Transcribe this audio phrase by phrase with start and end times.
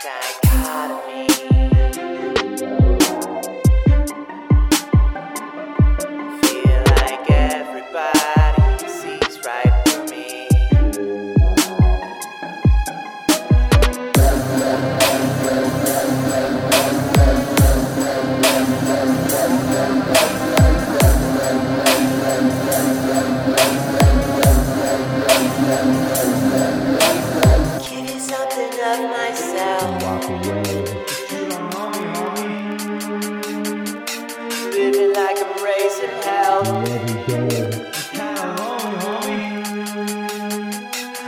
[0.00, 1.57] Dichotomy.
[29.28, 30.02] Of myself.
[34.72, 36.62] Living like I'm raising hell.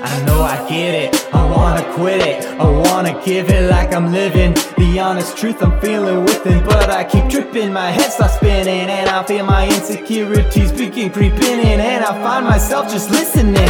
[0.00, 4.12] I know I get it, I wanna quit it, I wanna give it like I'm
[4.12, 4.54] living.
[4.76, 9.08] The honest truth I'm feeling within But I keep tripping, my head starts spinning And
[9.08, 13.68] I feel my insecurities begin creeping in And I find myself just listening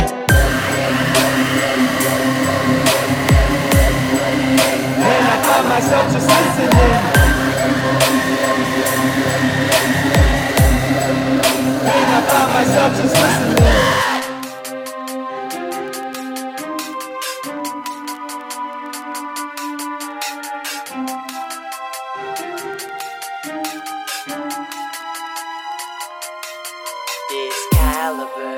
[5.79, 6.71] myself just listening.
[11.87, 11.89] I
[12.27, 13.59] found myself just listening.
[27.31, 28.55] Excalibur.